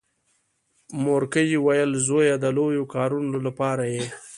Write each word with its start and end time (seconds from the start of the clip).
مورکۍ 1.03 1.49
ویل 1.65 1.91
زويه 2.07 2.35
د 2.43 2.45
لويو 2.57 2.83
کارونو 2.93 3.37
لپاره 3.47 3.83
یې. 3.93 4.03